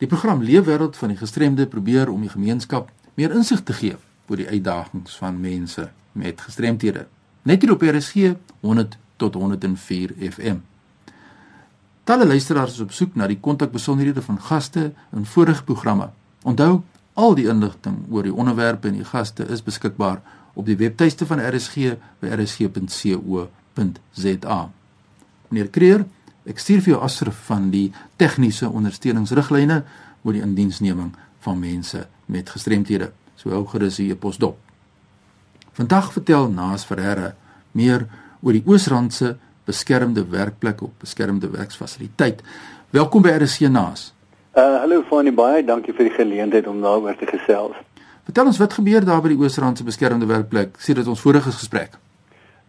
Die 0.00 0.08
program 0.08 0.40
Leefwêreld 0.40 0.96
van 0.96 1.08
die 1.12 1.18
gestremde 1.20 1.66
probeer 1.68 2.08
om 2.08 2.22
die 2.24 2.30
gemeenskap 2.32 2.88
meer 3.20 3.34
insig 3.36 3.60
te 3.68 3.74
gee 3.76 3.96
oor 4.30 4.36
die 4.40 4.48
uitdagings 4.48 5.16
van 5.20 5.40
mense 5.40 5.90
met 6.16 6.40
gestremthede. 6.40 7.04
Net 7.44 7.60
hier 7.60 7.72
op 7.74 7.82
RSG 7.84 8.14
100 8.64 8.96
tot 9.20 9.34
104 9.36 10.14
FM. 10.30 10.56
Talle 12.08 12.26
luisteraars 12.26 12.72
is 12.78 12.80
op 12.80 12.92
soek 12.96 13.12
na 13.14 13.28
die 13.28 13.40
kontakbesonderhede 13.44 14.22
van 14.24 14.40
gaste 14.40 14.92
in 15.12 15.26
vorige 15.28 15.64
programme. 15.68 16.08
Onthou, 16.48 16.80
al 17.12 17.36
die 17.36 17.48
inligting 17.52 17.96
oor 18.08 18.24
die 18.24 18.34
onderwerpe 18.34 18.88
en 18.88 18.96
die 19.02 19.04
gaste 19.04 19.44
is 19.52 19.60
beskikbaar 19.62 20.22
op 20.56 20.64
die 20.64 20.80
webtuiste 20.80 21.28
van 21.28 21.44
RSG 21.44 21.76
by 22.24 22.28
rsg.co.za. 22.40 23.50
Meneer 25.50 25.68
Kreer, 25.68 26.06
Ek 26.50 26.58
stuur 26.58 26.80
vir 26.82 26.96
jou 26.96 27.02
asrif 27.06 27.36
van 27.46 27.68
die 27.70 27.92
tegniese 28.18 28.66
ondersteuningsriglyne 28.66 29.82
oor 30.26 30.34
die 30.34 30.42
indiensneming 30.42 31.12
van 31.44 31.60
mense 31.60 32.06
met 32.26 32.50
gestremthede. 32.50 33.12
So 33.38 33.54
hou 33.54 33.62
gerus 33.70 34.00
hier 34.02 34.18
pos 34.18 34.40
dop. 34.42 34.58
Vandag 35.78 36.10
vertel 36.16 36.50
Naas 36.50 36.82
Ferreira 36.88 37.36
meer 37.72 38.08
oor 38.42 38.56
die 38.56 38.64
Oosrandse 38.66 39.36
beskermde 39.68 40.26
werkplek 40.26 40.82
op 40.82 40.98
beskermde 40.98 41.52
werksfasiliteit. 41.54 42.42
Welkom 42.90 43.22
by 43.22 43.36
RC 43.38 43.70
Naas. 43.70 44.10
Uh 44.58 44.82
hallo 44.82 45.04
Fanie 45.06 45.32
baie 45.32 45.62
dankie 45.62 45.94
vir 45.94 46.10
die 46.10 46.16
geleentheid 46.18 46.66
om 46.66 46.82
daaroor 46.82 47.14
te 47.16 47.30
gesels. 47.30 47.78
Vertel 48.26 48.50
ons 48.50 48.58
wat 48.58 48.74
gebeur 48.74 49.06
daar 49.06 49.22
by 49.22 49.30
die 49.30 49.38
Oosrandse 49.38 49.86
beskermde 49.86 50.26
werkplek 50.26 50.74
sedert 50.82 51.06
ons 51.06 51.22
vorige 51.22 51.54
gesprek. 51.54 51.94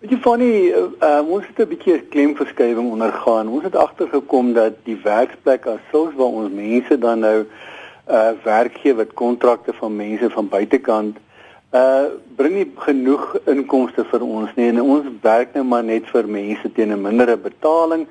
Jy 0.02 0.18
van 0.18 0.42
die 0.42 0.72
uh, 0.74 1.20
ons 1.30 1.44
het 1.46 1.60
'n 1.62 1.70
bietjie 1.70 1.94
'n 1.94 2.08
klemverskywing 2.10 2.90
ondergaan. 2.92 3.48
Ons 3.48 3.64
het 3.64 3.76
agtergekom 3.76 4.54
dat 4.54 4.74
die 4.84 4.98
werksplek 5.04 5.66
as 5.66 5.84
sulks 5.92 6.16
waar 6.16 6.34
ons 6.42 6.50
mense 6.50 6.98
dan 6.98 7.20
nou 7.20 7.46
uh 8.10 8.32
werk 8.44 8.74
gee 8.82 8.96
wat 8.96 9.14
kontrakte 9.14 9.74
van 9.74 9.96
mense 9.96 10.30
van 10.30 10.48
buitekant 10.48 11.18
uh 11.74 12.06
bring 12.36 12.54
nie 12.54 12.72
genoeg 12.76 13.38
inkomste 13.46 14.04
vir 14.04 14.26
ons 14.26 14.50
nie 14.56 14.68
en 14.68 14.82
ons 14.82 15.06
werk 15.22 15.54
nou 15.54 15.64
maar 15.64 15.84
net 15.84 16.10
vir 16.10 16.26
mense 16.28 16.72
teen 16.74 16.92
'n 16.92 17.02
mindere 17.02 17.38
betaling. 17.38 18.08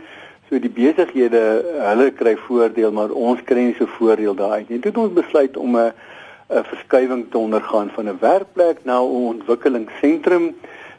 So 0.48 0.58
die 0.58 0.70
besighede, 0.70 1.64
hulle 1.90 2.10
kry 2.10 2.36
voordeel, 2.36 2.92
maar 2.92 3.10
ons 3.10 3.42
kry 3.42 3.64
nie 3.66 3.74
so 3.78 3.86
voordeel 3.86 4.34
daai 4.34 4.64
nie. 4.68 4.78
Dit 4.78 4.94
het 4.94 4.96
ons 4.96 5.12
besluit 5.12 5.56
om 5.56 5.76
'n 5.76 5.92
'n 6.50 6.64
verskywing 6.64 7.30
te 7.30 7.38
ondergaan 7.38 7.90
van 7.90 8.08
'n 8.08 8.18
werkplek 8.20 8.84
na 8.84 9.02
'n 9.02 9.10
ontwikkelingsentrum 9.34 10.54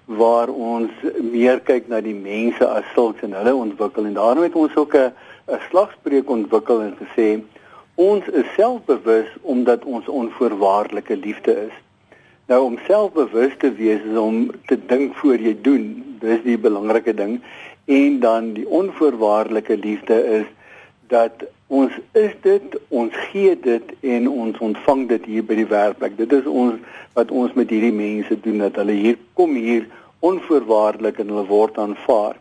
waar 0.06 0.50
ons 0.50 0.92
meer 1.32 1.60
kyk 1.60 1.88
na 1.88 2.02
die 2.02 2.16
mense 2.16 2.68
as 2.68 2.88
sulks 2.94 3.22
en 3.22 3.34
hulle 3.38 3.54
ontwikkel 3.56 4.06
en 4.06 4.14
daarom 4.14 4.44
het 4.44 4.56
ons 4.56 4.76
ook 4.76 4.96
'n 4.96 5.12
'n 5.48 5.60
slagspreuk 5.70 6.30
ontwikkel 6.30 6.82
en 6.82 6.96
gesê 7.00 7.42
ons 7.96 8.28
is 8.28 8.46
selfbewus 8.56 9.30
omdat 9.42 9.86
ons 9.86 10.08
onvoorwaardelike 10.08 11.18
liefde 11.18 11.52
is. 11.68 11.76
Nou 12.48 12.64
om 12.64 12.78
selfbewus 12.88 13.54
te 13.58 13.74
wees 13.74 14.02
is 14.12 14.18
om 14.18 14.52
te 14.66 14.78
dink 14.86 15.16
voor 15.16 15.38
jy 15.38 15.56
doen. 15.62 16.18
Dis 16.20 16.42
die 16.44 16.58
belangrike 16.58 17.14
ding 17.14 17.42
en 17.86 18.20
dan 18.20 18.54
die 18.54 18.68
onvoorwaardelike 18.68 19.78
liefde 19.78 20.24
is 20.40 20.46
dat 21.08 21.32
ons 21.72 21.94
is 22.20 22.34
dit, 22.44 22.76
ons 22.92 23.14
gee 23.32 23.56
dit 23.64 23.92
en 24.14 24.28
ons 24.28 24.58
ontvang 24.68 25.06
dit 25.14 25.28
hier 25.34 25.46
by 25.48 25.56
die 25.62 25.70
werkplek. 25.70 26.18
Dit 26.20 26.34
is 26.36 26.48
ons 26.50 26.80
wat 27.16 27.32
ons 27.32 27.54
met 27.56 27.70
hierdie 27.72 27.96
mense 27.96 28.36
doen 28.44 28.60
dat 28.66 28.80
hulle 28.82 28.96
hier 28.98 29.20
kom 29.40 29.56
hier 29.56 29.88
onvoorwaardelik 30.26 31.22
en 31.24 31.32
hulle 31.32 31.46
word 31.48 31.80
aanvaar. 31.80 32.36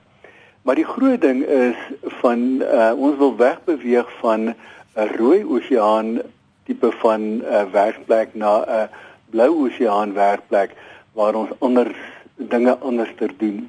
Maar 0.66 0.80
die 0.80 0.88
groot 0.88 1.22
ding 1.22 1.44
is 1.46 1.78
van 2.20 2.42
uh, 2.66 2.90
ons 2.96 3.16
wil 3.22 3.36
wegbeweeg 3.38 4.10
van 4.18 4.50
'n 4.50 5.08
rooi 5.16 5.44
oseaan 5.44 6.18
tipe 6.66 6.90
van 7.02 7.20
'n 7.20 7.42
uh, 7.46 7.64
werkplek 7.72 8.34
na 8.34 8.52
'n 8.58 8.68
uh, 8.68 8.84
blou 9.30 9.66
oseaan 9.66 10.12
werkplek 10.12 10.74
waar 11.14 11.34
ons 11.34 11.50
anders 11.58 11.96
dinge 12.36 12.78
anders 12.78 13.12
ter 13.16 13.32
doen. 13.38 13.68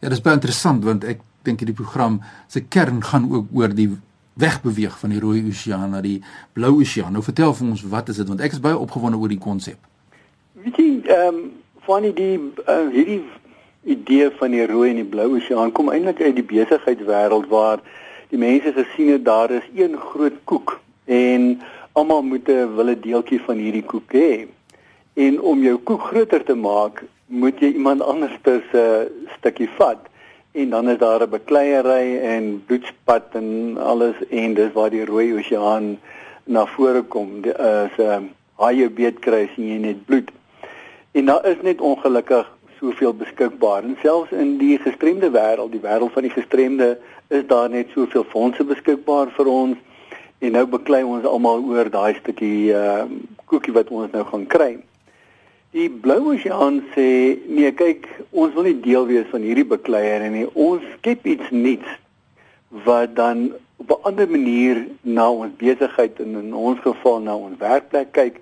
Ja, 0.00 0.08
dit 0.08 0.18
is 0.18 0.22
baie 0.24 0.34
interessant 0.34 0.84
want 0.84 1.04
ek 1.04 1.20
dink 1.42 1.62
die 1.64 1.76
program 1.76 2.20
se 2.46 2.60
kern 2.60 3.02
gaan 3.02 3.32
ook 3.32 3.46
oor 3.54 3.74
die 3.74 3.90
wegbeweeg 4.34 4.98
van 4.98 5.10
die 5.10 5.20
rooi 5.20 5.44
oseaan 5.48 5.90
na 5.90 6.00
die 6.00 6.22
blou 6.52 6.80
oseaan. 6.80 7.12
Nou 7.12 7.22
vertel 7.24 7.54
vir 7.54 7.68
ons 7.68 7.82
wat 7.82 8.08
is 8.08 8.16
dit 8.16 8.28
want 8.28 8.40
ek 8.40 8.52
is 8.52 8.62
baie 8.62 8.78
opgewonde 8.78 9.18
oor 9.18 9.32
die 9.32 9.40
konsep. 9.40 9.78
Weet 10.52 10.76
jy, 10.76 10.90
ehm 11.06 11.34
um, 11.34 11.40
van 11.86 12.04
die 12.04 12.36
uh, 12.68 12.88
hierdie 12.92 13.22
idee 13.88 14.28
van 14.38 14.52
die 14.52 14.66
rooi 14.68 14.90
en 14.90 15.00
die 15.00 15.08
blou 15.08 15.30
oseaan 15.38 15.72
kom 15.72 15.88
eintlik 15.90 16.20
uit 16.20 16.36
die 16.36 16.44
besigheidswêreld 16.44 17.48
waar 17.48 17.80
die 18.30 18.38
mense 18.38 18.72
gesien 18.76 19.08
het 19.14 19.24
daar 19.24 19.50
is 19.50 19.66
een 19.74 19.96
groot 19.96 20.36
koek 20.44 20.76
en 21.06 21.60
almal 21.92 22.22
moet 22.22 22.48
'n 22.48 22.76
wille 22.76 23.00
deeltjie 23.00 23.40
van 23.40 23.56
hierdie 23.56 23.82
koek 23.82 24.12
hê. 24.12 24.46
En 25.14 25.40
om 25.40 25.62
jou 25.62 25.76
koek 25.78 26.02
groter 26.02 26.44
te 26.44 26.54
maak, 26.54 27.04
moet 27.26 27.60
jy 27.60 27.72
iemand 27.72 28.02
anders 28.02 28.38
se 28.42 29.10
stukkie 29.38 29.68
vat 29.78 30.09
en 30.52 30.70
dan 30.70 30.88
is 30.88 30.98
daar 30.98 31.22
'n 31.22 31.30
bekleierery 31.30 32.18
en 32.18 32.64
bloedspat 32.66 33.24
en 33.32 33.76
alles 33.78 34.16
en 34.28 34.54
dis 34.54 34.72
waar 34.72 34.90
die 34.90 35.04
rooi 35.04 35.34
oseaan 35.34 35.98
na 36.44 36.66
vore 36.66 37.02
kom. 37.02 37.40
Dit 37.40 37.58
is 37.58 37.96
'n 37.96 38.02
uh, 38.02 38.18
haie 38.54 38.90
beet 38.90 39.18
kry 39.18 39.50
sien 39.54 39.68
jy 39.68 39.78
net 39.78 40.04
bloed. 40.04 40.30
En 41.12 41.24
daar 41.24 41.46
is 41.46 41.60
net 41.62 41.80
ongelukkig 41.80 42.58
soveel 42.78 43.14
beskikbaar 43.14 43.82
en 43.82 43.96
selfs 44.02 44.30
in 44.30 44.58
die 44.58 44.78
gestremde 44.78 45.30
wêreld, 45.30 45.72
die 45.72 45.80
wêreld 45.80 46.12
van 46.12 46.22
die 46.22 46.36
gestremde, 46.36 46.98
is 47.28 47.46
daar 47.46 47.70
net 47.70 47.86
soveel 47.94 48.24
fondse 48.24 48.64
beskikbaar 48.64 49.30
vir 49.30 49.46
ons. 49.46 49.76
En 50.38 50.52
nou 50.52 50.66
beklei 50.66 51.02
ons 51.04 51.24
almal 51.24 51.62
oor 51.62 51.90
daai 51.90 52.14
stukkie 52.14 52.72
uh 52.72 53.02
koekie 53.44 53.72
wat 53.72 53.88
ons 53.88 54.10
nou 54.10 54.24
gaan 54.24 54.46
kry. 54.46 54.78
Die 55.70 55.86
Blou 55.86 56.32
Oseaan 56.32 56.80
sê 56.96 57.38
nee, 57.46 57.68
kyk, 57.78 58.08
ons 58.34 58.50
wil 58.56 58.64
nie 58.66 58.78
deel 58.82 59.04
wees 59.06 59.26
van 59.30 59.44
hierdie 59.46 59.68
bekleier 59.70 60.24
nie. 60.26 60.48
Ons 60.58 60.82
skep 60.96 61.28
iets 61.30 61.52
nuuts 61.54 61.92
wat 62.86 63.12
dan 63.14 63.52
op 63.78 63.92
'n 63.94 64.08
ander 64.10 64.26
manier 64.26 64.80
na 65.06 65.28
ons 65.30 65.52
besigheid 65.60 66.18
en 66.24 66.34
in 66.40 66.54
ons 66.54 66.80
geval 66.82 67.20
na 67.22 67.36
ons 67.36 67.54
werkplek 67.60 68.10
kyk 68.12 68.40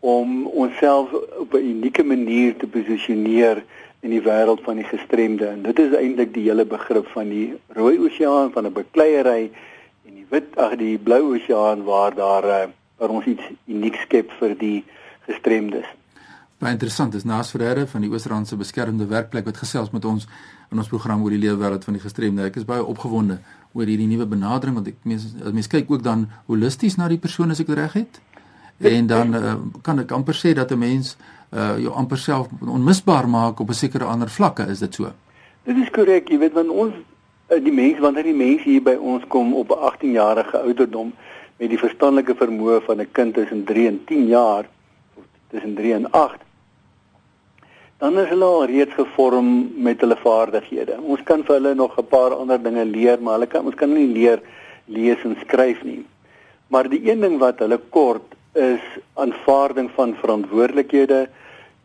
om 0.00 0.46
onsself 0.46 1.12
op 1.38 1.54
'n 1.54 1.68
unieke 1.70 2.02
manier 2.02 2.56
te 2.56 2.66
posisioneer 2.66 3.62
in 4.00 4.10
die 4.10 4.22
wêreld 4.22 4.62
van 4.66 4.76
die 4.82 4.90
gestremde. 4.90 5.46
En 5.46 5.62
dit 5.62 5.78
is 5.78 5.94
eintlik 5.94 6.34
die 6.34 6.48
hele 6.48 6.64
begrip 6.64 7.06
van 7.14 7.28
die 7.28 7.54
Rooi 7.78 7.98
Oseaan 7.98 8.50
van 8.50 8.66
'n 8.66 8.72
bekleierery 8.72 9.50
en 10.06 10.14
die 10.14 10.26
wit 10.28 10.50
ag 10.56 10.74
die 10.76 10.98
Blou 10.98 11.22
Oseaan 11.34 11.84
waar 11.84 12.14
daar 12.14 12.44
uh, 12.44 12.66
waar 12.98 13.08
ons 13.08 13.26
iets 13.26 13.46
uniek 13.66 13.94
skep 13.94 14.32
vir 14.40 14.58
die 14.58 14.84
gestremdes. 15.30 15.95
Baie 16.56 16.72
interessant. 16.72 17.14
Is 17.14 17.24
Naas 17.28 17.50
Ferreira 17.52 17.84
van 17.86 18.00
die 18.00 18.08
Oosrandse 18.08 18.56
beskermde 18.56 19.04
werkplek 19.10 19.44
wat 19.44 19.58
gesels 19.60 19.90
met 19.92 20.04
ons 20.08 20.24
in 20.72 20.80
ons 20.80 20.88
program 20.88 21.20
oor 21.20 21.34
die 21.34 21.40
leefwêreld 21.42 21.84
van 21.84 21.98
die 21.98 22.00
gestremde. 22.00 22.46
Ek 22.48 22.54
is 22.56 22.64
baie 22.64 22.80
opgewonde 22.80 23.42
oor 23.76 23.84
hierdie 23.84 24.06
nuwe 24.08 24.24
benadering 24.30 24.78
want 24.78 24.88
ek 24.88 25.02
mense 25.04 25.52
mense 25.52 25.68
kyk 25.68 25.92
ook 25.92 26.04
dan 26.06 26.24
holisties 26.46 26.96
na 26.96 27.10
die 27.12 27.20
persoon 27.20 27.52
as 27.52 27.60
ek 27.60 27.74
reg 27.76 27.98
het. 28.00 28.20
En 28.80 29.08
dan 29.10 29.36
uh, 29.36 29.52
kan 29.84 30.00
ek 30.00 30.14
amper 30.16 30.36
sê 30.36 30.54
dat 30.56 30.72
'n 30.72 30.80
mens 30.80 31.16
uh 31.52 31.76
jou 31.76 31.92
amper 31.92 32.18
self 32.18 32.48
onmisbaar 32.60 33.28
maak 33.28 33.60
op 33.60 33.68
'n 33.68 33.76
sekere 33.76 34.08
ander 34.08 34.28
vlakke. 34.28 34.64
Is 34.72 34.80
dit 34.80 34.94
so? 34.94 35.12
Dit 35.64 35.76
is 35.76 35.90
korrek. 35.90 36.28
Jy 36.28 36.38
weet 36.38 36.56
want 36.56 36.72
ons 36.72 36.94
uh, 37.52 37.60
die 37.60 37.72
mense 37.72 38.00
wanneer 38.00 38.24
die 38.24 38.40
mense 38.40 38.64
hier 38.64 38.82
by 38.82 38.96
ons 38.96 39.28
kom 39.28 39.52
op 39.54 39.76
'n 39.76 39.84
18 39.92 40.12
jarige 40.12 40.56
ouderdom 40.56 41.12
met 41.58 41.68
die 41.68 41.78
verstandelike 41.78 42.34
vermoë 42.34 42.80
van 42.88 43.00
'n 43.00 43.12
kind 43.12 43.34
tussen 43.34 43.64
3 43.64 43.86
en 43.88 44.00
10 44.04 44.26
jaar 44.26 44.64
tussen 45.52 45.74
3 45.74 45.94
en 45.94 46.10
8 46.10 46.45
dan 47.98 48.18
is 48.18 48.28
hulle 48.28 48.44
al 48.44 48.66
reeds 48.66 48.94
gevorm 48.94 49.72
met 49.88 50.00
hulle 50.00 50.16
vaardighede 50.22 50.98
ons 51.02 51.22
kan 51.24 51.44
vir 51.44 51.58
hulle 51.58 51.74
nog 51.74 51.98
'n 51.98 52.06
paar 52.16 52.34
ander 52.34 52.62
dinge 52.62 52.84
leer 52.84 53.18
maar 53.20 53.38
hulle 53.38 53.46
kan 53.46 53.64
ons 53.64 53.74
kan 53.74 53.92
nie 53.92 54.06
leer 54.18 54.40
lees 54.86 55.24
en 55.24 55.36
skryf 55.44 55.82
nie 55.84 56.04
maar 56.68 56.88
die 56.88 57.10
een 57.10 57.20
ding 57.20 57.38
wat 57.38 57.58
hulle 57.58 57.80
kort 57.90 58.34
is 58.56 58.80
aanvaarding 59.14 59.90
van 59.94 60.14
verantwoordelikhede, 60.14 61.28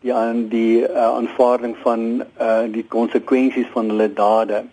die 0.01 0.13
aan 0.13 0.47
die 0.49 0.81
uh, 0.87 1.03
aanvaarding 1.03 1.75
van 1.83 2.23
uh, 2.41 2.63
die 2.71 2.85
konsekwensies 2.87 3.67
van 3.73 3.89
hulle 3.89 4.07
dade. 4.13 4.63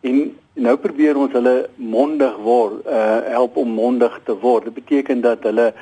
En 0.00 0.20
nou 0.54 0.76
probeer 0.78 1.18
ons 1.18 1.32
hulle 1.34 1.54
mondig 1.76 2.36
word, 2.46 2.86
uh, 2.86 3.18
help 3.34 3.58
om 3.60 3.74
mondig 3.76 4.14
te 4.24 4.36
word. 4.40 4.70
Dit 4.70 4.78
beteken 4.78 5.24
dat 5.24 5.44
hulle 5.44 5.72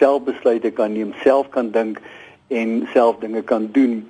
self 0.00 0.24
besluite 0.26 0.72
kan 0.72 0.92
neem, 0.96 1.12
self 1.22 1.50
kan 1.54 1.70
dink 1.70 2.00
en 2.48 2.80
self 2.94 3.20
dinge 3.20 3.44
kan 3.44 3.68
doen. 3.72 4.00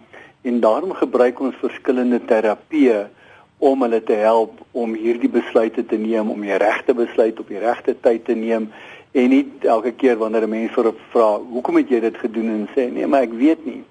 En 0.49 0.61
daarom 0.65 0.95
gebruik 0.97 1.41
ons 1.45 1.57
verskillende 1.61 2.21
terapieë 2.25 3.07
om 3.59 3.83
hulle 3.83 4.01
te 4.07 4.17
help 4.17 4.61
om 4.71 4.95
hierdie 4.95 5.31
besluite 5.31 5.85
te 5.87 5.99
neem, 5.99 6.31
om 6.31 6.41
die 6.47 6.57
regte 6.63 6.95
besluit 6.95 7.41
op 7.43 7.51
die 7.51 7.61
regte 7.63 7.97
tyd 8.01 8.25
te 8.25 8.37
neem 8.39 8.71
en 9.13 9.31
nie 9.33 9.45
elke 9.67 9.93
keer 9.93 10.17
wanneer 10.21 10.47
'n 10.47 10.51
mens 10.51 10.73
vra 11.13 11.29
hoekom 11.39 11.77
het 11.77 11.89
jy 11.89 12.01
dit 12.01 12.17
gedoen? 12.17 12.49
en 12.49 12.69
sê 12.75 12.93
nee 12.93 13.07
maar 13.07 13.23
ek 13.23 13.33
weet 13.33 13.67
nie. 13.67 13.83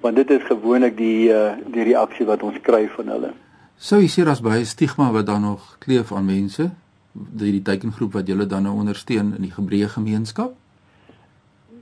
Want 0.00 0.16
dit 0.16 0.30
is 0.30 0.42
gewoonlik 0.42 0.96
die 0.96 1.28
uh, 1.28 1.52
die 1.66 1.82
reaksie 1.82 2.26
wat 2.26 2.42
ons 2.42 2.60
kry 2.62 2.88
van 2.96 3.08
hulle. 3.08 3.32
Sou 3.76 4.00
jy 4.00 4.08
sê 4.08 4.24
daar's 4.24 4.40
baie 4.40 4.64
stigma 4.64 5.10
wat 5.12 5.26
dan 5.26 5.42
nog 5.42 5.76
kleef 5.78 6.12
aan 6.12 6.24
mense 6.24 6.70
die 7.12 7.52
die 7.52 7.62
teikengroep 7.62 8.12
wat 8.12 8.26
julle 8.26 8.46
dan 8.46 8.62
nou 8.62 8.74
ondersteun 8.74 9.34
in 9.36 9.42
die 9.42 9.52
Hebreë 9.56 9.88
gemeenskap? 9.88 10.54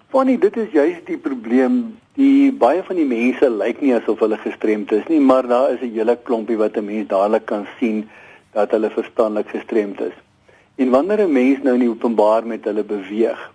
Funny, 0.09 0.37
dit 0.39 0.57
is 0.57 0.71
juist 0.71 1.07
die 1.07 1.19
probleem. 1.19 1.97
Die 2.17 2.53
baie 2.53 2.83
van 2.87 2.97
die 2.97 3.09
mense 3.09 3.49
lyk 3.51 3.81
nie 3.83 3.95
asof 3.97 4.23
hulle 4.23 4.39
gestremd 4.39 4.93
is 4.95 5.05
nie, 5.11 5.19
maar 5.21 5.47
daar 5.51 5.73
is 5.73 5.83
'n 5.83 5.93
hele 5.93 6.17
klompie 6.17 6.57
wat 6.57 6.77
'n 6.77 6.85
mens 6.85 7.09
dadelik 7.09 7.47
kan 7.47 7.67
sien 7.79 8.09
dat 8.53 8.71
hulle 8.71 8.91
verstandelik 8.91 9.49
gestremd 9.49 10.01
is. 10.01 10.17
En 10.77 10.91
wanneer 10.91 11.21
'n 11.27 11.33
mens 11.33 11.63
nou 11.63 11.75
in 11.75 11.81
die 11.81 11.91
openbaar 11.91 12.47
met 12.47 12.65
hulle 12.65 12.85
beweeg, 12.85 13.51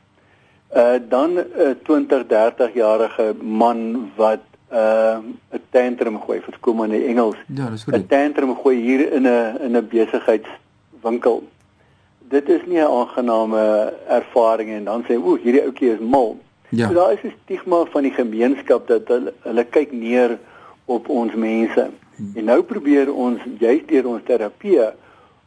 uh 0.75 0.99
dan 1.09 1.39
'n 1.39 1.79
20, 1.83 2.27
30 2.27 2.73
jarige 2.73 3.35
man 3.41 4.11
wat 4.15 4.43
uh 4.71 5.17
'n 5.51 5.61
tantrum 5.69 6.19
gooi, 6.19 6.41
verskoon 6.41 6.91
in 6.91 7.07
Engels. 7.07 7.37
Ja, 7.47 7.69
dis 7.69 7.83
goed. 7.83 7.93
'n 7.93 8.07
Tantrum 8.07 8.55
gooi 8.55 8.81
hier 8.81 9.11
in 9.11 9.23
'n 9.23 9.57
in 9.61 9.75
'n 9.77 9.87
besigheidswinkel. 9.87 11.43
Dit 12.31 12.49
is 12.49 12.61
nie 12.65 12.79
'n 12.79 12.91
aangename 12.99 13.93
ervaring 14.07 14.69
en 14.69 14.83
dan 14.83 15.03
sê 15.03 15.17
o, 15.19 15.37
hierdie 15.43 15.63
ouetjie 15.63 15.91
is 15.91 15.99
mal. 15.99 16.37
Ja. 16.69 16.87
So 16.87 16.93
daar 16.93 17.11
is 17.11 17.23
'n 17.23 17.33
stigma 17.43 17.85
van 17.85 18.03
die 18.03 18.11
gemeenskap 18.11 18.87
dat 18.87 19.07
hulle 19.07 19.33
hulle 19.43 19.63
kyk 19.63 19.91
neer 19.91 20.39
op 20.85 21.09
ons 21.09 21.33
mense. 21.33 21.89
Hmm. 22.15 22.31
En 22.35 22.43
nou 22.43 22.61
probeer 22.63 23.13
ons 23.13 23.39
juist 23.59 23.87
deur 23.87 24.07
ons 24.07 24.21
terapie 24.23 24.79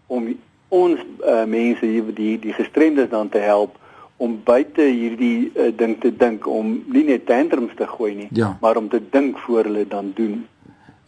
om 0.06 0.36
ons 0.68 1.00
uh, 1.24 1.44
mense 1.44 1.86
hier 1.86 2.14
die 2.14 2.38
die 2.38 2.52
gestremdes 2.52 3.08
dan 3.08 3.28
te 3.28 3.38
help 3.38 3.78
om 4.16 4.40
buite 4.44 4.82
hierdie 4.82 5.50
uh, 5.54 5.70
ding 5.76 5.96
te 6.00 6.10
dink 6.16 6.46
om 6.46 6.82
nie 6.86 7.04
net 7.04 7.26
tantrums 7.26 7.74
te 7.76 7.86
gooi 7.86 8.14
nie, 8.14 8.28
ja. 8.30 8.56
maar 8.60 8.76
om 8.76 8.88
te 8.88 9.00
dink 9.10 9.38
voor 9.38 9.64
hulle 9.64 9.86
dan 9.88 10.12
doen. 10.14 10.44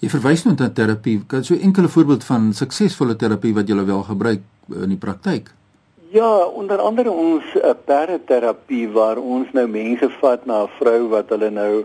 Jy 0.03 0.11
verwys 0.13 0.45
nou 0.45 0.55
na 0.59 0.69
terapie. 0.69 1.21
Kan 1.27 1.45
so 1.45 1.55
'n 1.55 1.61
enkele 1.61 1.89
voorbeeld 1.89 2.25
van 2.25 2.53
suksesvolle 2.53 3.17
terapie 3.17 3.55
wat 3.55 3.69
jy 3.69 3.85
wel 3.85 4.03
gebruik 4.03 4.41
eh, 4.73 4.83
in 4.83 4.89
die 4.89 4.99
praktyk? 4.99 5.53
Ja, 6.11 6.47
onder 6.47 6.79
andere 6.79 7.11
ons 7.11 7.45
uh, 7.55 7.71
perdeterapie 7.85 8.85
waar 8.95 9.19
ons 9.19 9.49
nou 9.57 9.65
mense 9.67 10.07
vat 10.21 10.45
na 10.47 10.63
'n 10.63 10.75
vrou 10.79 11.09
wat 11.11 11.33
hulle 11.35 11.49
nou 11.51 11.85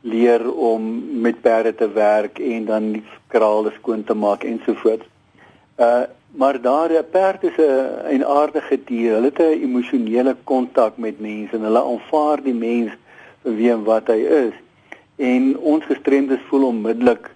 leer 0.00 0.52
om 0.52 0.82
met 1.20 1.40
perde 1.42 1.74
te 1.74 1.88
werk 1.92 2.38
en 2.38 2.64
dan 2.64 2.92
die 2.92 3.02
krale 3.26 3.72
skoon 3.78 4.04
te 4.04 4.14
maak 4.14 4.44
ensovoorts. 4.44 5.08
Uh 5.78 6.04
maar 6.36 6.60
daar 6.60 6.92
'n 6.92 7.10
perd 7.10 7.44
is 7.44 7.56
'n 7.58 8.18
'n 8.18 8.24
aardige 8.24 8.78
dier. 8.84 9.14
Hulle 9.14 9.32
het 9.34 9.38
'n 9.38 9.62
emosionele 9.66 10.36
kontak 10.44 10.96
met 10.96 11.20
mense 11.20 11.56
en 11.56 11.62
hulle 11.62 11.82
aanvaar 11.82 12.42
die 12.42 12.54
mens 12.54 12.92
vir 13.42 13.56
wie 13.56 13.70
en 13.70 13.84
wat 13.84 14.06
hy 14.06 14.20
is. 14.44 14.54
En 15.16 15.58
ons 15.58 15.84
gestremdes 15.84 16.46
voel 16.48 16.66
onmiddellik 16.66 17.30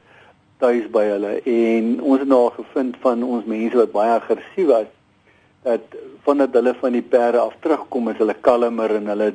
tuis 0.59 0.91
by 0.91 1.05
hulle 1.05 1.43
en 1.43 2.01
ons 2.03 2.19
het 2.19 2.29
nou 2.29 2.51
gevind 2.51 2.97
van 3.01 3.23
ons 3.23 3.45
mense 3.45 3.77
wat 3.77 3.93
baie 3.93 4.13
aggressief 4.13 4.67
was 4.67 4.87
dat 5.63 5.81
vandat 6.25 6.53
hulle 6.53 6.75
van 6.81 6.93
die 6.93 7.03
perde 7.03 7.39
af 7.39 7.55
terugkom 7.61 8.09
is 8.09 8.19
hulle 8.21 8.37
kalmer 8.41 8.95
en 8.97 9.07
hulle 9.13 9.33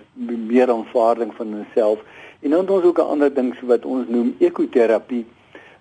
meer 0.47 0.71
aanvaarding 0.71 1.33
van 1.37 1.53
hulself. 1.53 2.01
En 2.41 2.49
dan 2.49 2.59
het 2.59 2.69
ons 2.69 2.83
ook 2.83 2.99
'n 2.99 3.11
ander 3.13 3.33
ding 3.33 3.53
wat 3.59 3.85
ons 3.85 4.07
noem 4.07 4.35
ekoterapie 4.39 5.25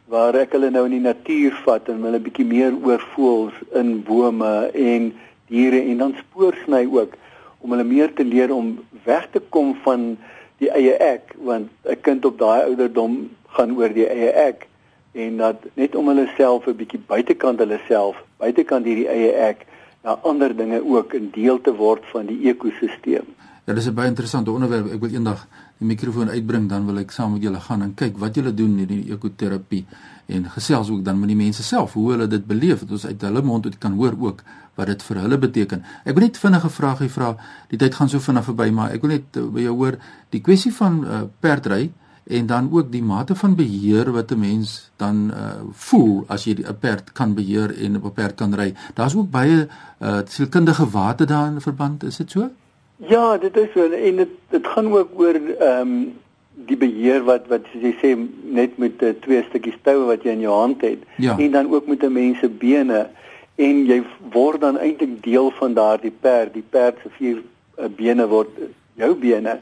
waar 0.04 0.34
ek 0.34 0.52
hulle 0.52 0.70
nou 0.70 0.84
in 0.84 0.98
die 0.98 1.06
natuur 1.06 1.54
vat 1.64 1.88
en 1.88 2.02
hulle 2.04 2.20
bietjie 2.20 2.44
meer 2.44 2.74
oor 2.84 3.00
voels 3.14 3.54
in 3.72 4.02
bome 4.02 4.70
en 4.72 5.14
diere 5.48 5.80
en 5.80 5.98
dan 5.98 6.14
spoorsny 6.18 6.84
ook 6.90 7.16
om 7.64 7.72
hulle 7.72 7.86
meer 7.88 8.12
te 8.12 8.24
leer 8.24 8.52
om 8.52 8.78
weg 9.04 9.28
te 9.32 9.40
kom 9.48 9.72
van 9.84 10.16
die 10.60 10.68
eie 10.70 10.92
ek 11.00 11.34
want 11.48 11.70
'n 11.88 12.00
kind 12.00 12.24
op 12.24 12.38
daai 12.38 12.62
ouderdom 12.68 13.30
gaan 13.56 13.76
oor 13.76 13.88
die 13.88 14.06
eie 14.06 14.30
ek 14.30 14.68
en 15.12 15.36
dat 15.36 15.64
net 15.74 15.94
om 15.94 16.08
hulle 16.08 16.28
self 16.36 16.68
'n 16.68 16.76
bietjie 16.76 17.00
buitekant 17.06 17.58
hulle 17.58 17.80
self 17.88 18.20
buitekant 18.38 18.84
hierdie 18.84 19.08
eie 19.08 19.32
ek 19.32 19.66
na 20.04 20.18
ander 20.22 20.56
dinge 20.56 20.84
ook 20.84 21.14
'n 21.14 21.30
deel 21.32 21.60
te 21.60 21.72
word 21.74 22.04
van 22.12 22.26
die 22.26 22.40
ekosisteem. 22.48 23.24
Ja, 23.64 23.72
dis 23.72 23.86
'n 23.86 23.94
baie 23.94 24.08
interessante 24.08 24.50
onderwerp. 24.50 24.92
Ek 24.92 25.00
wil 25.00 25.10
eendag 25.10 25.46
die 25.78 25.86
mikrofoon 25.86 26.28
uitbring 26.28 26.68
dan 26.68 26.86
wil 26.86 26.98
ek 26.98 27.10
saam 27.10 27.32
met 27.32 27.42
julle 27.42 27.60
gaan 27.60 27.82
en 27.82 27.94
kyk 27.94 28.18
wat 28.18 28.34
julle 28.34 28.54
doen 28.54 28.78
in 28.78 28.86
die 28.86 29.12
ekoterapie 29.12 29.86
en 30.26 30.50
gesels 30.50 30.90
ook 30.90 31.04
dan 31.04 31.18
met 31.18 31.28
die 31.28 31.36
mense 31.36 31.62
self 31.62 31.92
hoe 31.92 32.10
hulle 32.10 32.26
dit 32.26 32.46
beleef 32.46 32.80
dat 32.80 32.90
ons 32.90 33.06
uit 33.06 33.20
hulle 33.20 33.42
mond 33.42 33.64
uit 33.64 33.78
kan 33.78 33.92
hoor 33.92 34.14
ook 34.18 34.42
wat 34.74 34.86
dit 34.86 35.02
vir 35.02 35.16
hulle 35.16 35.38
beteken. 35.38 35.82
Ek 36.04 36.14
wil 36.14 36.24
net 36.24 36.38
vinnige 36.38 36.68
vragie 36.68 37.08
vra. 37.08 37.36
Die 37.68 37.78
tyd 37.78 37.94
gaan 37.94 38.08
so 38.08 38.18
vinnig 38.18 38.44
verby, 38.44 38.70
maar 38.70 38.90
ek 38.90 39.00
wil 39.00 39.10
net 39.10 39.36
uh, 39.36 39.46
by 39.46 39.60
jou 39.60 39.74
hoor 39.74 39.98
die 40.30 40.40
kwessie 40.40 40.72
van 40.72 41.04
uh, 41.04 41.22
perdry 41.40 41.90
en 42.24 42.46
dan 42.46 42.68
ook 42.72 42.92
die 42.92 43.02
mate 43.02 43.34
van 43.34 43.54
beheer 43.54 44.12
wat 44.12 44.30
'n 44.30 44.38
mens 44.38 44.90
dan 44.96 45.30
uh, 45.30 45.60
voel 45.72 46.24
as 46.26 46.44
jy 46.44 46.54
'n 46.58 46.78
perd 46.80 47.12
kan 47.12 47.34
beheer 47.34 47.78
en 47.84 47.96
op 47.96 48.04
'n 48.04 48.12
perd 48.12 48.34
kan 48.34 48.54
ry. 48.54 48.74
Daar's 48.94 49.16
ook 49.16 49.30
baie 49.30 49.68
uh, 50.00 50.18
sielkundige 50.24 50.90
wate 50.90 51.24
daarin 51.24 51.60
verband, 51.60 52.02
is 52.04 52.16
dit 52.16 52.30
so? 52.30 52.50
Ja, 52.96 53.38
dit 53.38 53.56
is 53.56 53.68
so 53.74 53.90
en 53.90 54.16
dit 54.16 54.28
dit 54.48 54.66
gaan 54.66 54.92
ook 54.92 55.08
oor 55.20 55.34
ehm 55.34 55.80
um, 55.80 56.12
die 56.54 56.76
beheer 56.76 57.24
wat 57.24 57.46
wat 57.50 57.60
soos 57.72 57.82
jy 57.82 57.94
sê 58.00 58.10
net 58.42 58.78
met 58.78 59.02
uh, 59.02 59.10
twee 59.20 59.42
stukkies 59.48 59.78
toue 59.82 60.06
wat 60.06 60.22
jy 60.22 60.30
in 60.30 60.44
jou 60.46 60.54
hand 60.54 60.80
het 60.80 61.02
ja. 61.16 61.38
en 61.38 61.50
dan 61.50 61.70
ook 61.72 61.86
met 61.86 62.02
'n 62.02 62.12
mens 62.12 62.38
se 62.38 62.48
bene 62.48 63.08
en 63.54 63.86
jy 63.86 64.02
word 64.32 64.60
dan 64.60 64.78
eintlik 64.78 65.22
deel 65.22 65.50
van 65.50 65.74
daardie 65.74 66.14
perd. 66.20 66.54
Die 66.54 66.64
perd 66.70 66.96
se 67.02 67.10
vier 67.18 67.42
uh, 67.78 67.88
bene 67.96 68.26
word 68.26 68.50
jou 68.94 69.14
bene 69.14 69.58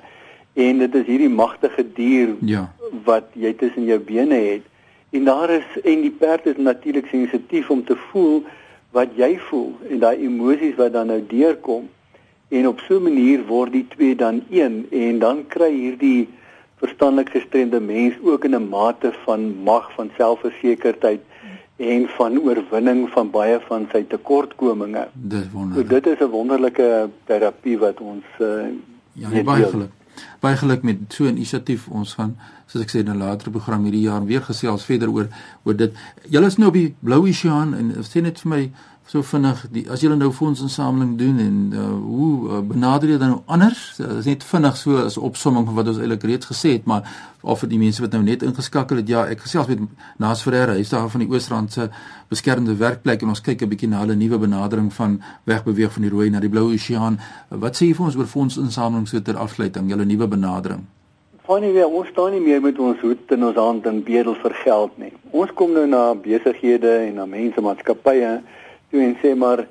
en 0.53 0.79
dit 0.79 0.95
is 0.95 1.07
hierdie 1.07 1.33
magtige 1.33 1.85
dier 1.95 2.35
ja. 2.41 2.67
wat 3.05 3.31
jy 3.33 3.55
tussen 3.55 3.85
jou 3.85 3.99
bene 3.99 4.35
het. 4.35 4.69
En 5.11 5.25
daar 5.25 5.51
is 5.51 5.81
en 5.85 6.01
die 6.01 6.11
perd 6.11 6.47
is 6.47 6.57
natuurlik 6.57 7.07
sensitief 7.07 7.71
om 7.71 7.85
te 7.85 7.97
voel 8.11 8.43
wat 8.93 9.17
jy 9.17 9.39
voel 9.49 9.73
en 9.89 9.99
daai 9.99 10.25
emosies 10.25 10.77
wat 10.77 10.93
dan 10.93 11.07
nou 11.13 11.21
deurkom 11.29 11.89
en 12.49 12.69
op 12.69 12.81
so 12.81 12.99
'n 12.99 13.03
manier 13.03 13.45
word 13.47 13.73
die 13.73 13.87
twee 13.89 14.17
dan 14.17 14.43
een 14.51 14.87
en 14.91 15.19
dan 15.19 15.47
kry 15.47 15.73
hierdie 15.73 16.29
verstandelik 16.77 17.29
gestremde 17.29 17.81
mens 17.81 18.15
ook 18.23 18.45
in 18.45 18.55
'n 18.55 18.69
mate 18.69 19.13
van 19.25 19.63
mag 19.65 19.93
van 19.95 20.11
selfversekerdheid 20.17 21.21
en 21.77 22.09
van 22.09 22.39
oorwinning 22.39 23.09
van 23.11 23.31
baie 23.31 23.61
van 23.69 23.89
sy 23.93 24.05
tekortkominge. 24.09 25.09
Dis 25.13 25.51
wonderlik. 25.53 25.89
So 25.89 25.95
dit 25.95 26.07
is 26.07 26.19
'n 26.27 26.31
wonderlike 26.31 27.09
terapie 27.25 27.79
wat 27.79 28.01
ons 28.01 28.25
uh, 28.39 28.49
ja, 29.13 29.43
baie 29.43 29.65
geluk. 29.65 29.91
Baie 30.41 30.57
geluk 30.57 30.83
met 30.83 30.99
so 31.09 31.25
'n 31.25 31.37
inisiatief. 31.37 31.89
Ons 31.89 32.15
gaan 32.15 32.37
soos 32.67 32.83
ek 32.83 32.91
sê 32.91 32.99
in 33.01 33.11
'n 33.11 33.19
later 33.19 33.51
program 33.51 33.85
hierdie 33.85 34.09
jaar 34.09 34.25
weer 34.25 34.43
gesels 34.43 34.85
verder 34.85 35.11
oor 35.11 35.29
oor 35.65 35.77
dit. 35.77 35.93
Julle 36.29 36.47
is 36.47 36.57
nou 36.57 36.69
op 36.69 36.75
die 36.75 36.95
Blou 37.01 37.29
Oseaan 37.29 37.75
en 37.75 37.95
sê 38.05 38.21
net 38.21 38.41
vir 38.41 38.49
my 38.49 38.73
so 39.07 39.23
vinnig 39.27 39.65
die 39.75 39.83
as 39.91 40.01
julle 40.05 40.17
nou 40.17 40.31
fondsinsameling 40.33 41.17
doen 41.19 41.39
en 41.43 41.57
uh, 41.75 41.87
hoe 42.05 42.31
uh, 42.49 42.61
benader 42.67 43.11
jy 43.11 43.19
dan 43.19 43.35
nou 43.35 43.41
anders? 43.47 43.81
Dit 43.99 44.07
uh, 44.07 44.19
is 44.21 44.29
net 44.31 44.47
vinnig 44.47 44.79
so 44.79 45.03
as 45.03 45.19
opsomming 45.19 45.67
van 45.67 45.75
wat 45.81 45.91
ons 45.93 45.99
eintlik 45.99 46.25
reeds 46.31 46.49
gesê 46.49 46.77
het, 46.77 46.87
maar 46.87 47.03
of 47.43 47.65
vir 47.65 47.73
die 47.73 47.81
mense 47.83 48.03
wat 48.05 48.15
nou 48.15 48.23
net 48.23 48.45
ingeskakel 48.47 49.03
het, 49.03 49.11
ja, 49.11 49.27
ek 49.27 49.43
gesels 49.45 49.69
met 49.73 49.83
Naas 50.23 50.45
Ferreira, 50.47 50.79
hy's 50.79 50.95
daar 50.95 51.11
van 51.11 51.25
die 51.25 51.29
Oosrand 51.33 51.75
se 51.75 51.89
beskermde 52.31 52.77
werkplek 52.79 53.27
en 53.27 53.35
ons 53.35 53.43
kyk 53.43 53.63
'n 53.63 53.69
bietjie 53.75 53.91
na 53.91 54.01
hulle 54.05 54.17
nuwe 54.17 54.39
benadering 54.39 54.93
van 54.95 55.21
wegbeweeg 55.45 55.93
van 55.93 56.03
die 56.03 56.11
rooi 56.11 56.31
na 56.31 56.41
die 56.41 56.49
blou 56.49 56.73
oseaan. 56.73 57.19
Wat 57.51 57.77
sê 57.77 57.91
jy 57.91 57.95
vir 57.95 58.07
ons 58.07 58.17
oor 58.17 58.27
fondsinsameling 58.27 59.09
so 59.09 59.21
ter 59.21 59.37
afsluiting, 59.37 59.91
julle 59.91 60.05
nuwe 60.05 60.29
benadering? 60.29 60.87
Funny 61.43 61.73
weer, 61.73 61.89
ons 61.89 62.09
staan 62.09 62.31
nie 62.31 62.41
meer 62.41 62.61
met 62.63 62.79
ons 62.79 63.01
hoed 63.01 63.33
in 63.35 63.45
ons 63.45 63.57
hand 63.57 63.87
en 63.87 64.03
bedel 64.07 64.35
vir 64.35 64.53
geld 64.63 64.99
nie. 64.99 65.13
Ons 65.33 65.51
kom 65.59 65.73
nou 65.73 65.87
na 65.87 66.15
besighede 66.15 66.93
en 67.09 67.15
na 67.15 67.27
mense 67.27 67.61
maatskappye 67.61 68.41
toe 68.93 69.03
en 69.03 69.17
sê 69.23 69.33
maar 69.35 69.65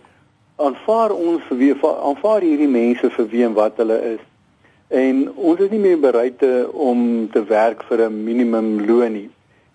aanvaar 0.62 1.14
ons 1.16 1.46
vir 1.50 1.58
wie 1.62 1.72
aanvaar 1.90 2.46
hierdie 2.46 2.70
mense 2.70 3.10
vir 3.16 3.30
wie 3.32 3.46
en 3.48 3.56
wat 3.58 3.80
hulle 3.82 3.98
is. 4.16 4.24
En 5.02 5.22
ons 5.36 5.60
is 5.64 5.72
nie 5.72 5.80
meer 5.80 6.00
bereid 6.02 6.38
te, 6.42 6.52
om 6.74 7.30
te 7.32 7.44
werk 7.48 7.84
vir 7.90 8.10
'n 8.10 8.24
minimum 8.26 8.86
loon 8.88 9.14
nie. 9.14 9.30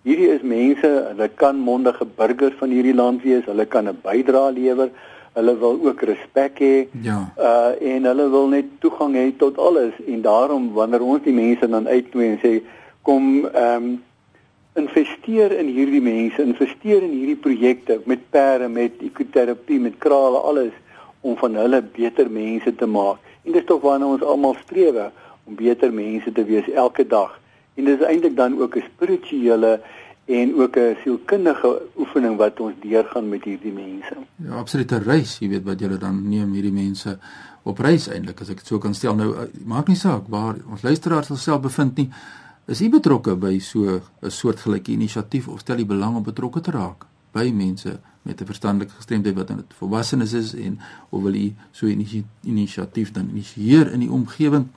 Hierdie 0.07 0.29
is 0.35 0.43
mense, 0.43 0.87
hulle 1.09 1.27
kan 1.35 1.57
mondige 1.57 2.05
burgers 2.05 2.55
van 2.59 2.69
hierdie 2.69 2.95
land 2.95 3.23
wees, 3.23 3.45
hulle 3.45 3.65
kan 3.65 3.89
'n 3.89 3.97
bydrae 4.03 4.53
lewer, 4.53 4.89
hulle 5.33 5.57
wil 5.57 5.79
ook 5.87 6.01
respek 6.01 6.59
hê. 6.59 6.87
Ja. 7.01 7.19
Uh 7.37 7.71
en 7.93 8.05
hulle 8.09 8.29
wil 8.29 8.47
net 8.47 8.65
toegang 8.79 9.15
hê 9.15 9.31
tot 9.37 9.57
alles 9.57 9.93
en 10.05 10.21
daarom 10.21 10.73
wanneer 10.73 11.01
ons 11.01 11.23
die 11.23 11.33
mense 11.33 11.67
dan 11.67 11.87
uitnooi 11.87 12.27
en 12.27 12.39
sê 12.43 12.53
kom 13.01 13.45
ehm 13.45 13.83
um, 13.83 14.03
investeer 14.77 15.51
in 15.57 15.71
hierdie 15.73 16.01
mense, 16.01 16.41
investeer 16.41 17.03
in 17.03 17.13
hierdie 17.15 17.39
projekte 17.41 17.99
met 18.05 18.29
perde, 18.29 18.69
met 18.69 19.01
ekoterapie, 19.01 19.79
met 19.79 19.97
krale, 20.03 20.37
alles 20.37 20.73
om 21.21 21.37
van 21.37 21.57
hulle 21.57 21.81
beter 21.81 22.29
mense 22.31 22.75
te 22.75 22.85
maak. 22.85 23.17
En 23.43 23.55
dis 23.55 23.65
tog 23.65 23.81
waarna 23.81 24.11
ons 24.13 24.23
almal 24.23 24.55
streef 24.63 24.99
om 25.47 25.55
beter 25.55 25.93
mense 25.93 26.31
te 26.31 26.43
wees 26.45 26.67
elke 26.69 27.07
dag. 27.07 27.39
En 27.77 27.85
dis 27.85 28.03
eintlik 28.05 28.35
dan 28.35 28.59
ook 28.61 28.75
'n 28.75 28.83
spirituele 28.93 29.79
en 30.25 30.55
ook 30.61 30.75
'n 30.77 30.97
sielkundige 31.03 31.81
oefening 31.97 32.37
wat 32.37 32.59
ons 32.59 32.73
deurgaan 32.81 33.29
met 33.29 33.43
hierdie 33.43 33.71
mense. 33.71 34.15
Ja, 34.35 34.55
absoluut 34.55 34.91
'n 34.91 35.03
reis, 35.03 35.37
jy 35.39 35.49
weet 35.49 35.63
wat 35.63 35.79
julle 35.79 35.97
dan 35.97 36.29
neem 36.29 36.51
hierdie 36.53 36.71
mense 36.71 37.17
op 37.63 37.79
reis 37.79 38.07
eintlik 38.07 38.41
as 38.41 38.49
ek 38.49 38.57
dit 38.57 38.67
so 38.67 38.77
kan 38.77 38.93
stel. 38.93 39.15
Nou 39.15 39.35
eh, 39.35 39.47
maak 39.65 39.87
nie 39.87 39.95
saak 39.95 40.27
waar 40.27 40.55
ons 40.71 40.81
luisteraars 40.81 41.43
self 41.43 41.61
bevind 41.61 41.97
nie. 41.97 42.09
Is 42.67 42.81
u 42.83 42.89
betrokke 42.91 43.31
by 43.39 43.59
so 43.63 44.01
'n 44.21 44.29
soortgelyke 44.29 44.91
inisiatief 44.91 45.47
of 45.47 45.59
stel 45.59 45.79
u 45.79 45.85
belang 45.85 46.15
om 46.15 46.23
betrokke 46.23 46.61
te 46.61 46.71
raak 46.71 47.05
by 47.31 47.51
mense 47.51 47.99
met 48.21 48.41
'n 48.41 48.45
verstandelike 48.45 48.91
gestremdheid 48.91 49.35
wat 49.35 49.49
net 49.49 49.73
volwassenes 49.79 50.33
is 50.33 50.53
en 50.53 50.79
of 51.09 51.21
wil 51.23 51.33
u 51.35 51.53
so 51.71 51.85
'n 51.87 52.25
inisiatief 52.43 53.11
dan 53.11 53.29
initieer 53.29 53.91
in 53.91 53.99
die 53.99 54.11
omgewing 54.11 54.67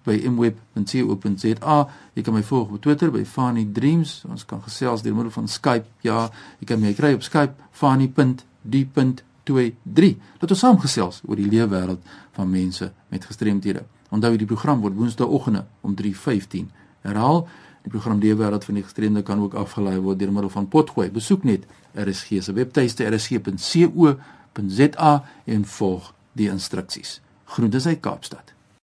by 0.04 0.28
mweb.co.za. 0.28 1.88
Jy 2.14 2.22
kan 2.22 2.34
my 2.34 2.42
volg 2.42 2.70
op 2.70 2.80
Twitter 2.80 3.10
by 3.10 3.24
Fani 3.24 3.72
Dreams. 3.72 4.24
Ons 4.28 4.44
kan 4.44 4.62
gesels 4.62 5.02
deur 5.02 5.14
middel 5.14 5.32
van 5.32 5.48
Skype. 5.48 5.84
Ja, 6.00 6.30
jy 6.60 6.66
kan 6.66 6.80
my 6.80 6.92
kry 6.92 7.12
op 7.16 7.22
Skype 7.22 7.54
fani.d.23. 7.70 10.16
Laat 10.40 10.50
ons 10.50 10.58
saam 10.58 10.78
gesels 10.78 11.20
oor 11.26 11.36
die 11.36 11.48
lewe 11.48 11.68
wêreld 11.68 11.98
van 12.32 12.50
mense 12.50 12.92
met 13.08 13.24
gestremthede. 13.24 13.84
Onthou 14.10 14.36
die 14.36 14.46
program 14.46 14.80
word 14.80 14.94
woensdaeoggende 14.94 15.64
om 15.80 15.94
3:15 15.94 16.70
herhaal. 17.00 17.48
Die 17.84 17.92
program 17.92 18.16
Lewe 18.18 18.40
wêreld 18.40 18.64
van 18.64 18.74
die 18.78 18.82
gestremde 18.82 19.22
kan 19.22 19.40
ook 19.44 19.54
afgelaai 19.60 19.98
word 20.00 20.18
deur 20.18 20.32
middel 20.32 20.50
van 20.50 20.68
Potgooi. 20.72 21.10
Besoek 21.12 21.44
net 21.44 21.66
RSG 22.00 22.40
se 22.42 22.52
webtuiste 22.56 23.04
rsg.co.za 23.10 25.12
en 25.44 25.64
volg 25.76 26.14
die 26.32 26.48
instruksies. 26.48 27.20
Groete 27.44 27.88
uit 27.88 28.00
Kaapstad. 28.00 28.54